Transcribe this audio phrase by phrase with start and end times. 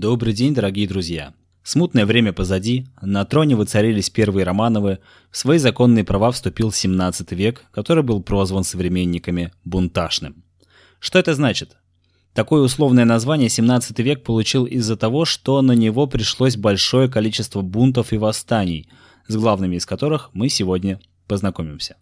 [0.00, 1.34] Добрый день, дорогие друзья!
[1.62, 7.66] Смутное время позади, на троне воцарились первые Романовы, в свои законные права вступил 17 век,
[7.70, 10.42] который был прозван современниками «бунташным».
[11.00, 11.76] Что это значит?
[12.32, 18.14] Такое условное название 17 век получил из-за того, что на него пришлось большое количество бунтов
[18.14, 18.88] и восстаний,
[19.28, 21.98] с главными из которых мы сегодня познакомимся.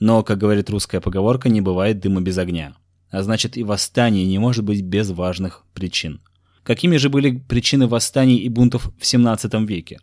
[0.00, 2.76] Но, как говорит русская поговорка, не бывает дыма без огня.
[3.08, 6.20] А значит и восстание не может быть без важных причин–
[6.66, 10.00] Какими же были причины восстаний и бунтов в XVII веке?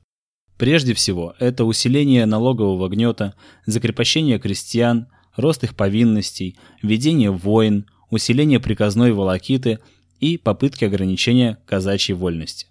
[0.58, 9.12] Прежде всего, это усиление налогового гнета, закрепощение крестьян, рост их повинностей, ведение войн, усиление приказной
[9.12, 9.80] волокиты
[10.22, 12.67] и попытки ограничения казачьей вольности.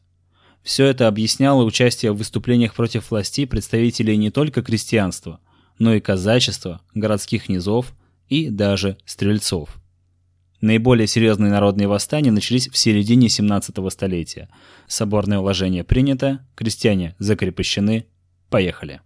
[0.62, 5.38] Все это объясняло участие в выступлениях против власти представителей не только крестьянства,
[5.78, 7.94] но и казачества, городских низов
[8.30, 9.81] и даже стрельцов.
[10.62, 14.48] Наиболее серьезные народные восстания начались в середине 17 столетия.
[14.86, 18.06] Соборное уложение принято, крестьяне закрепощены.
[18.48, 19.00] Поехали.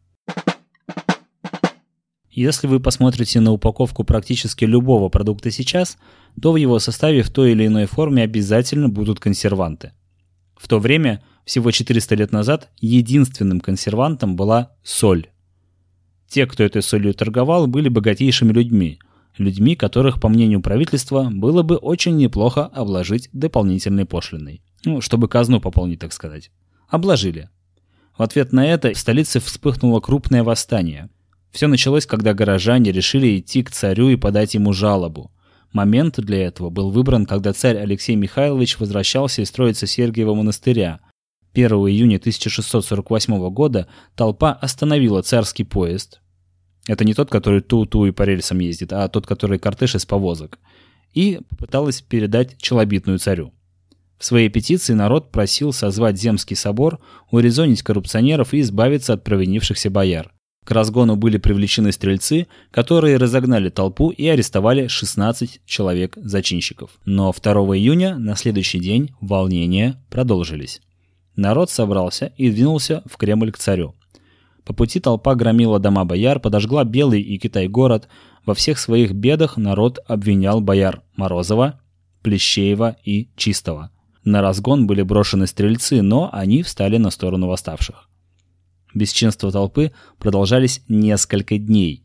[2.31, 5.97] Если вы посмотрите на упаковку практически любого продукта сейчас,
[6.41, 9.93] то в его составе в той или иной форме обязательно будут консерванты.
[10.59, 15.29] В то время, всего 400 лет назад, единственным консервантом была соль.
[16.29, 18.99] Те, кто этой солью торговал, были богатейшими людьми,
[19.39, 24.63] людьми, которых, по мнению правительства, было бы очень неплохо обложить дополнительной пошлиной.
[24.85, 26.51] Ну, чтобы казну пополнить, так сказать.
[26.89, 27.51] Обложили.
[28.17, 31.11] В ответ на это в столице вспыхнуло крупное восстание.
[31.51, 35.33] Все началось, когда горожане решили идти к царю и подать ему жалобу.
[35.73, 41.01] Момент для этого был выбран, когда царь Алексей Михайлович возвращался из строицы Сергиева монастыря.
[41.53, 46.21] 1 июня 1648 года толпа остановила царский поезд,
[46.87, 50.59] это не тот, который ту-ту и по рельсам ездит, а тот, который кортеж из повозок.
[51.15, 53.53] И попыталась передать челобитную царю.
[54.19, 57.01] В своей петиции народ просил созвать Земский собор,
[57.31, 60.33] урезонить коррупционеров и избавиться от провинившихся бояр.
[60.65, 66.91] К разгону были привлечены стрельцы, которые разогнали толпу и арестовали 16 человек-зачинщиков.
[67.05, 70.81] Но 2 июня, на следующий день, волнения продолжились.
[71.37, 73.95] Народ собрался и двинулся в Кремль к царю.
[74.67, 78.09] По пути толпа громила дома бояр, подожгла Белый и Китай-город.
[78.45, 81.81] Во всех своих бедах народ обвинял бояр Морозова,
[82.23, 83.93] Плещеева и Чистого.
[84.25, 88.11] На разгон были брошены стрельцы, но они встали на сторону восставших.
[88.93, 92.03] Бесчинства толпы продолжались несколько дней.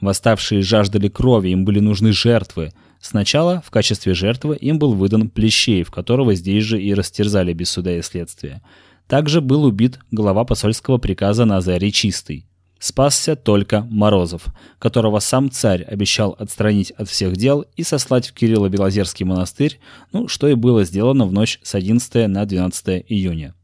[0.00, 2.72] Восставшие жаждали крови, им были нужны жертвы.
[3.00, 7.98] Сначала в качестве жертвы им был выдан Плещеев, которого здесь же и растерзали без суда
[7.98, 8.62] и следствия.
[9.08, 12.44] Также был убит глава посольского приказа Назарий Чистый.
[12.78, 14.44] Спасся только Морозов,
[14.78, 19.80] которого сам царь обещал отстранить от всех дел и сослать в Кирилло-Белозерский монастырь,
[20.12, 23.54] ну, что и было сделано в ночь с 11 на 12 июня.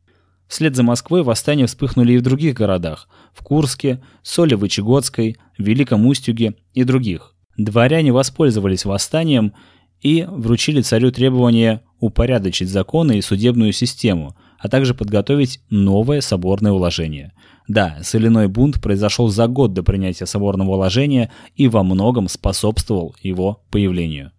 [0.49, 6.85] Вслед за Москвой восстания вспыхнули и в других городах– в Курске, Солево-Чегодской, Великом Устюге и
[6.85, 7.35] других.
[7.57, 9.53] Дворяне воспользовались восстанием
[10.01, 17.35] и вручили царю требование упорядочить законы и судебную систему, а также подготовить новое соборное уложение.
[17.69, 23.63] Да, соляной бунт произошел за год до принятия соборного уложения и во многом способствовал его
[23.71, 24.33] появлению.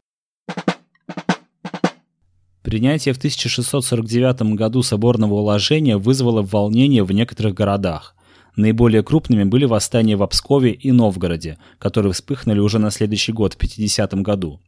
[2.63, 8.15] Принятие в 1649 году соборного уложения вызвало волнение в некоторых городах.
[8.55, 13.57] Наиболее крупными были восстания в Пскове и Новгороде, которые вспыхнули уже на следующий год, в
[13.57, 14.59] 50 году.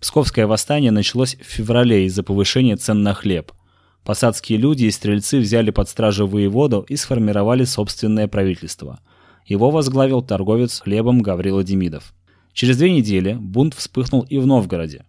[0.00, 3.52] Псковское восстание началось в феврале из-за повышения цен на хлеб–
[4.04, 9.00] Посадские люди и стрельцы взяли под стражу воеводу и сформировали собственное правительство.
[9.46, 12.14] Его возглавил торговец хлебом Гаврила Демидов.
[12.52, 15.04] Через две недели бунт вспыхнул и в Новгороде.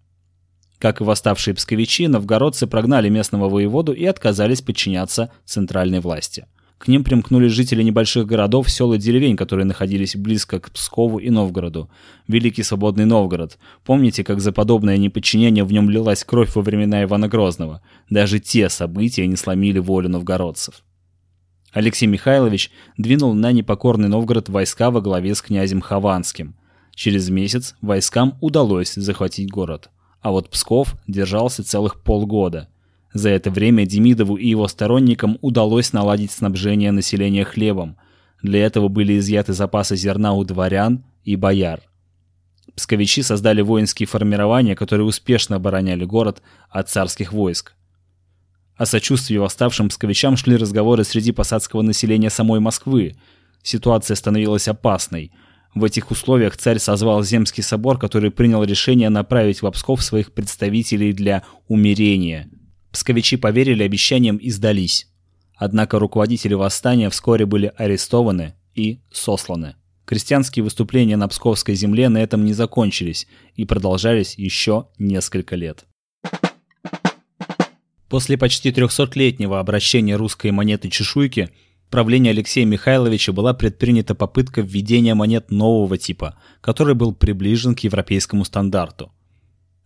[0.80, 6.48] Как и восставшие псковичи, новгородцы прогнали местного воеводу и отказались подчиняться центральной власти.
[6.86, 11.32] К ним примкнули жители небольших городов, сел и деревень, которые находились близко к Пскову и
[11.32, 11.90] Новгороду.
[12.28, 13.58] Великий свободный Новгород.
[13.84, 17.82] Помните, как за подобное неподчинение в нем лилась кровь во времена Ивана Грозного?
[18.12, 20.84] Даже те события не сломили волю новгородцев.
[21.72, 26.56] Алексей Михайлович двинул на непокорный Новгород войска во главе с князем Хованским.
[26.94, 29.90] Через месяц войскам удалось захватить город.
[30.22, 32.70] А вот Псков держался целых полгода–
[33.16, 37.96] за это время Демидову и его сторонникам удалось наладить снабжение населения хлебом.
[38.44, 41.80] Для этого были изъяты запасы зерна у дворян и бояр.
[42.76, 47.76] Псковичи создали воинские формирования, которые успешно обороняли город от царских войск.
[48.76, 53.16] О сочувствии восставшим псковичам шли разговоры среди посадского населения самой Москвы.
[53.64, 55.32] Ситуация становилась опасной.
[55.74, 61.14] В этих условиях царь созвал Земский собор, который принял решение направить в Псков своих представителей
[61.14, 62.50] для умирения–
[62.96, 65.08] Псковичи поверили обещаниям и сдались.
[65.58, 69.76] Однако руководители восстания вскоре были арестованы и сосланы.
[70.06, 75.86] Крестьянские выступления на Псковской земле на этом не закончились и продолжались еще несколько лет.
[78.08, 81.50] После почти 300-летнего обращения русской монеты чешуйки
[81.90, 88.46] правления Алексея Михайловича была предпринята попытка введения монет нового типа, который был приближен к европейскому
[88.46, 89.12] стандарту.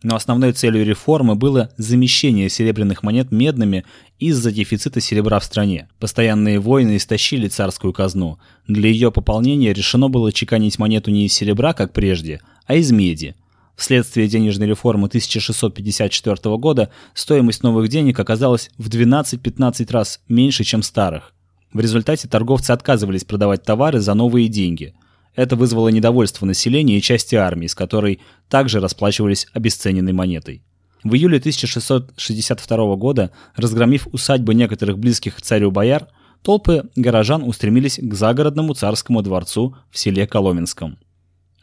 [0.02, 3.84] Но основной целью реформы было замещение серебряных монет медными
[4.18, 5.90] из-за дефицита серебра в стране.
[6.00, 8.40] Постоянные войны истощили царскую казну.
[8.68, 13.36] Для ее пополнения решено было чеканить монету не из серебра, как прежде, а из меди.
[13.76, 21.34] Вследствие денежной реформы 1654 года стоимость новых денег оказалась в 12-15 раз меньше, чем старых.
[21.74, 24.94] В результате торговцы отказывались продавать товары за новые деньги–
[25.36, 30.64] это вызвало недовольство населения и части армии, с которой также расплачивались обесцененной монетой.
[31.04, 36.08] В июле 1662 года, разгромив усадьбы некоторых близких к царю бояр,
[36.42, 40.98] толпы горожан устремились к загородному царскому дворцу в селе Коломенском.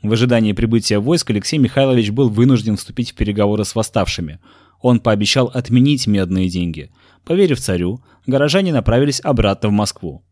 [0.02, 4.40] В ожидании прибытия войск Алексей Михайлович был вынужден вступить в переговоры с восставшими.
[4.80, 6.90] Он пообещал отменить медные деньги.
[7.24, 10.22] Поверив царю, горожане направились обратно в Москву.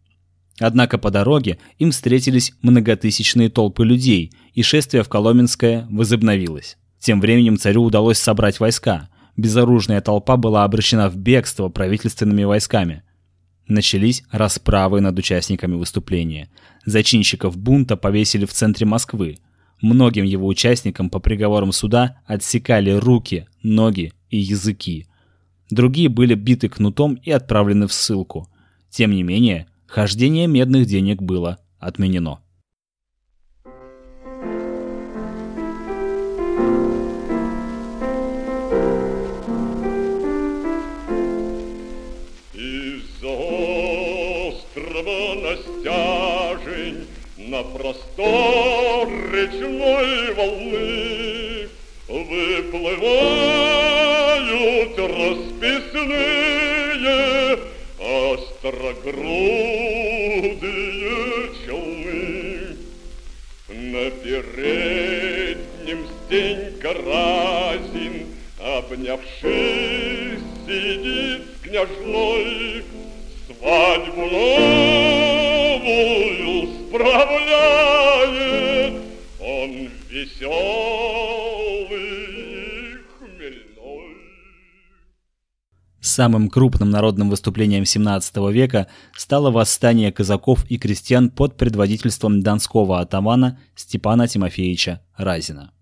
[0.61, 6.77] Однако по дороге им встретились многотысячные толпы людей, и шествие в Коломенское возобновилось.
[7.01, 9.09] Тем временем царю удалось собрать войска.
[9.37, 13.03] Безоружная толпа была обращена в бегство правительственными войсками.
[13.67, 16.51] Начались расправы над участниками выступления.
[16.87, 19.39] Зачинщиков бунта повесили в центре Москвы.
[19.83, 25.07] Многим его участникам по приговорам суда отсекали руки, ноги и языки.
[25.71, 28.49] Другие были биты кнутом и отправлены в ссылку.
[28.91, 32.41] Тем не менее, Хождение медных денег было отменено.
[63.95, 68.27] На переднем Стенька Разин,
[68.59, 72.83] обнявшись, сидит княжной,
[73.47, 74.23] свадьбу
[75.47, 75.87] новую
[76.89, 77.75] справляет,
[79.39, 79.71] он
[80.11, 81.64] веселый
[86.15, 93.59] Самым крупным народным выступлением 17 века стало восстание казаков и крестьян под предводительством донского атамана
[93.75, 95.73] Степана Тимофеевича Разина.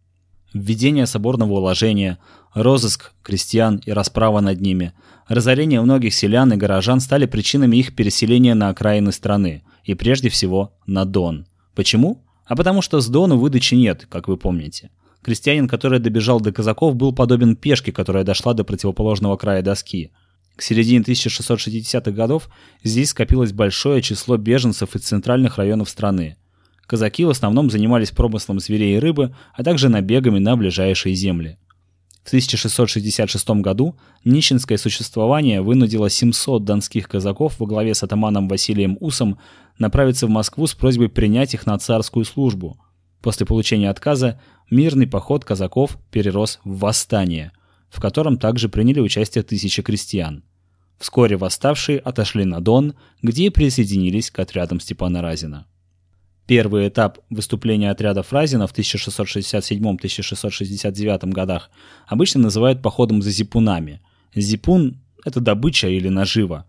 [0.54, 2.16] Введение соборного уложения,
[2.54, 4.94] розыск крестьян и расправа над ними,
[5.28, 10.72] разорение многих селян и горожан стали причинами их переселения на окраины страны, и прежде всего
[10.86, 11.46] на Дон.
[11.74, 12.24] Почему?
[12.46, 14.88] А потому что с Дону выдачи нет, как вы помните.
[15.22, 20.10] Крестьянин, который добежал до казаков, был подобен пешке, которая дошла до противоположного края доски.
[20.62, 22.48] К середине 1660-х годов
[22.84, 26.36] здесь скопилось большое число беженцев из центральных районов страны.
[26.86, 31.58] Казаки в основном занимались промыслом зверей и рыбы, а также набегами на ближайшие земли.
[32.22, 39.40] В 1666 году нищенское существование вынудило 700 донских казаков во главе с атаманом Василием Усом
[39.78, 42.78] направиться в Москву с просьбой принять их на царскую службу.
[43.20, 44.40] После получения отказа
[44.70, 47.50] мирный поход казаков перерос в восстание,
[47.90, 50.44] в котором также приняли участие тысячи крестьян.
[50.98, 55.66] Вскоре восставшие отошли на Дон, где присоединились к отрядам Степана Разина.
[56.46, 61.70] Первый этап выступления отрядов Разина в 1667-1669 годах
[62.06, 64.02] обычно называют походом за зипунами.
[64.34, 66.66] Зипун– это добыча или нажива.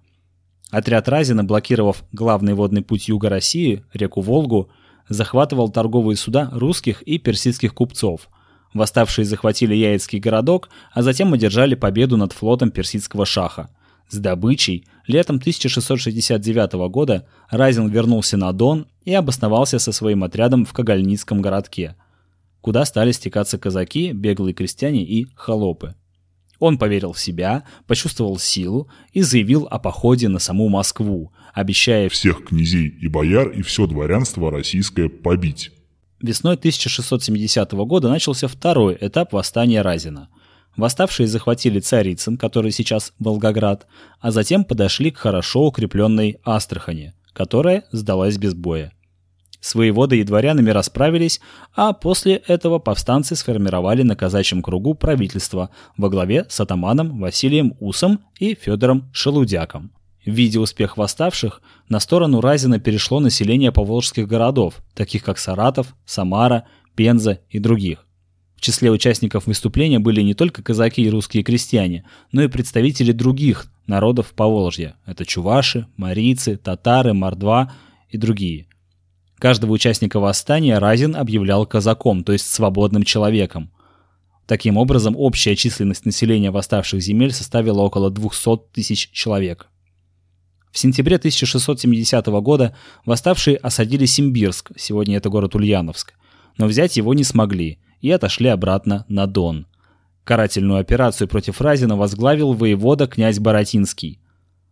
[0.69, 4.69] Отряд Разина, блокировав главный водный путь юга России, реку Волгу,
[5.09, 8.29] захватывал торговые суда русских и персидских купцов.
[8.73, 13.69] Восставшие захватили Яицкий городок, а затем одержали победу над флотом персидского шаха.
[14.09, 20.73] С добычей летом 1669 года Разин вернулся на Дон и обосновался со своим отрядом в
[20.73, 21.95] Кагальницком городке,
[22.61, 25.95] куда стали стекаться казаки, беглые крестьяне и холопы.
[26.59, 32.45] Он поверил в себя, почувствовал силу и заявил о походе на саму Москву, обещая всех
[32.45, 35.71] князей и бояр и все дворянство российское побить.
[36.21, 40.29] Весной 1670 года начался второй этап восстания Разина.
[40.75, 43.85] Восставшие захватили Царицын, который сейчас Волгоград,
[44.19, 48.91] а затем подошли к хорошо укрепленной Астрахани, которая сдалась без боя.
[49.63, 51.39] С воеводой и дворянами расправились,
[51.73, 58.19] а после этого повстанцы сформировали на казачьем кругу правительство во главе с атаманом Василием Усом
[58.39, 59.93] и Федором Шелудяком.
[60.25, 66.65] Видя успех восставших, на сторону Разина перешло население поволжских городов, таких как Саратов, Самара,
[66.95, 68.05] Пенза и других.
[68.63, 74.33] Числе участников выступления были не только казаки и русские крестьяне, но и представители других народов
[74.33, 74.95] Поволжья.
[75.05, 77.73] Это чуваши, марийцы, татары, мордва
[78.09, 78.67] и другие–
[79.43, 83.73] Каждого участника восстания Разин объявлял казаком, то есть свободным человеком.
[84.47, 89.67] Таким образом, общая численность населения восставших земель составила около 200 тысяч человек.
[90.71, 96.13] В сентябре 1670 года восставшие осадили Симбирск, сегодня это город Ульяновск,
[96.57, 99.65] но взять его не смогли и отошли обратно на Дон.
[100.25, 104.19] Карательную операцию против Разина возглавил воевода князь Боротинский.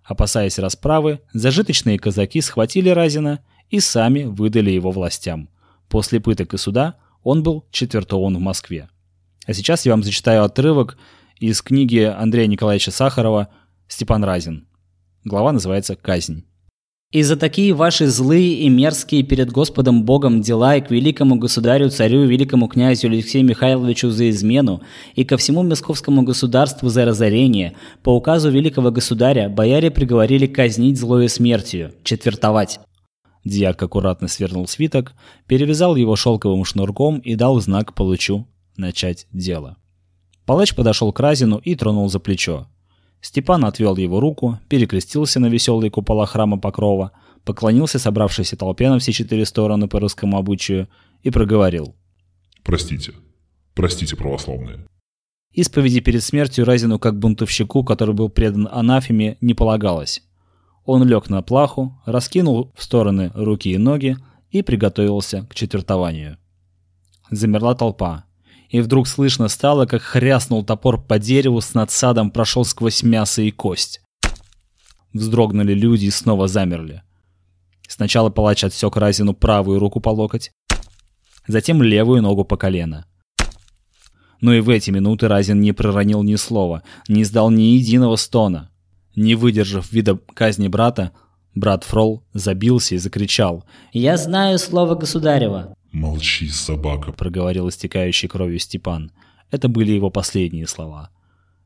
[0.04, 5.50] Опасаясь расправы, зажиточные казаки схватили Разина и сами выдали его властям.
[5.88, 8.90] После пыток и суда он был четвертован в Москве.
[9.46, 10.98] А сейчас я вам зачитаю отрывок
[11.40, 13.48] из книги Андрея Николаевича Сахарова
[13.88, 14.68] «Степан Разин».
[15.24, 16.44] Глава называется «Казнь».
[17.12, 21.90] «И за такие ваши злые и мерзкие перед Господом Богом дела и к великому государю,
[21.90, 24.82] царю, великому князю Алексею Михайловичу за измену,
[25.16, 31.28] и ко всему московскому государству за разорение, по указу великого государя бояре приговорили казнить злою
[31.28, 32.80] смертью, четвертовать.
[33.44, 35.14] Дьяк аккуратно свернул свиток,
[35.48, 39.78] перевязал его шелковым шнурком и дал знак палачу начать дело.
[40.46, 42.68] Палач подошел к Разину и тронул за плечо.
[43.22, 47.12] Степан отвел его руку, перекрестился на веселые купола храма Покрова,
[47.46, 50.90] поклонился собравшейся толпе на все четыре стороны по русскому обычаю
[51.22, 51.96] и проговорил.
[52.64, 53.14] «Простите.
[53.76, 54.86] Простите, православные».
[55.54, 60.24] Исповеди перед смертью Разину как бунтовщику, который был предан анафеме, не полагалось.
[60.86, 64.18] Он лег на плаху, раскинул в стороны руки и ноги
[64.50, 66.38] и приготовился к четвертованию.
[67.30, 68.26] Замерла толпа.
[68.72, 73.52] И вдруг слышно стало, как хряснул топор по дереву с надсадом прошел сквозь мясо и
[73.52, 74.02] кость.
[75.14, 77.04] Вздрогнули люди и снова замерли.
[77.86, 80.52] Сначала палач отсек Разину правую руку по локоть,
[81.46, 83.06] затем левую ногу по колено.
[84.40, 88.72] Но и в эти минуты Разин не проронил ни слова, не издал ни единого стона.
[89.18, 91.12] Не выдержав вида казни брата,
[91.54, 93.66] брат Фрол забился и закричал.
[93.92, 99.12] «Я знаю слово государева!» «Молчи, собака!»– проговорил истекающий кровью Степан.
[99.50, 101.10] Это были его последние слова.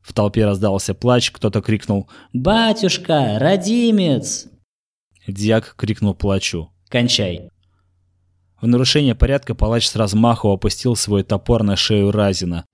[0.02, 4.46] В толпе раздался плач, кто-то крикнул «Батюшка, родимец!»
[5.26, 6.70] Дьяк крикнул плачу.
[6.88, 7.50] «Кончай!»
[8.60, 12.64] В нарушение порядка палач с размаху опустил свой топор на шею Разина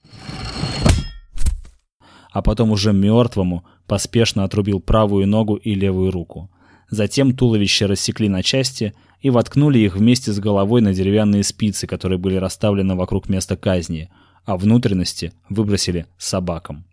[2.33, 6.51] а потом уже мертвому поспешно отрубил правую ногу и левую руку.
[6.91, 12.19] Затем туловище рассекли на части и воткнули их вместе с головой на деревянные спицы, которые
[12.19, 14.11] были расставлены вокруг места казни,
[14.45, 16.85] а внутренности выбросили собакам.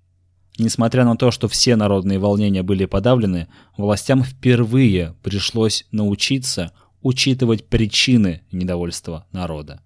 [0.59, 6.71] Несмотря на то, что все народные волнения были подавлены, властям впервые пришлось научиться
[7.01, 9.81] учитывать причины недовольства народа.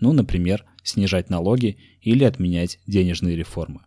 [0.00, 3.80] Ну, например, снижать налоги или отменять денежные реформы.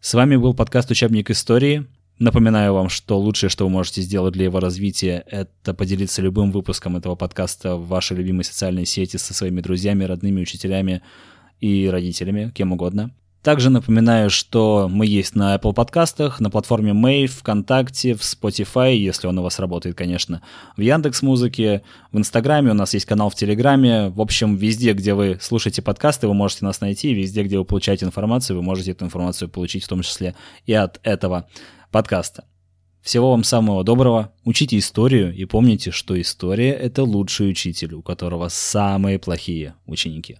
[0.00, 1.86] С вами был подкаст «Учебник истории».
[2.20, 6.98] Напоминаю вам, что лучшее, что вы можете сделать для его развития, это поделиться любым выпуском
[6.98, 11.00] этого подкаста в вашей любимой социальной сети со своими друзьями, родными, учителями
[11.60, 13.12] и родителями, кем угодно.
[13.42, 19.26] Также напоминаю, что мы есть на Apple подкастах, на платформе May, ВКонтакте, в Spotify, если
[19.26, 20.42] он у вас работает, конечно,
[20.76, 21.80] в Яндекс Музыке,
[22.12, 24.10] в Инстаграме, у нас есть канал в Телеграме.
[24.10, 28.04] В общем, везде, где вы слушаете подкасты, вы можете нас найти, везде, где вы получаете
[28.04, 30.34] информацию, вы можете эту информацию получить в том числе
[30.66, 31.48] и от этого
[31.90, 32.44] подкаста.
[33.02, 38.48] Всего вам самого доброго, учите историю и помните, что история— это лучший учитель, у которого
[38.48, 40.38] самые плохие ученики.